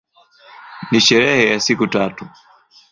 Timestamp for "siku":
1.59-1.87